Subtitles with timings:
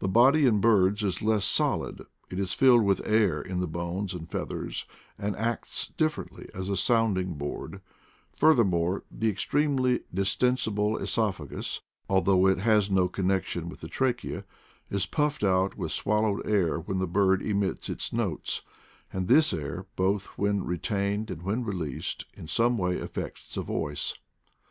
[0.00, 4.12] The body in birds is less solid; it is filled with air in the bones
[4.12, 4.84] and feathers,
[5.16, 7.80] and acts differently as a sounding board;
[8.36, 11.80] further more, the extremely distensible oesophagus,
[12.10, 14.44] al though it has no connection with the trachea,
[14.90, 18.60] is puffed out with swallowed air when the bird emits its notes,
[19.10, 24.12] and this air, both when retained and when released, in some way affects the voice.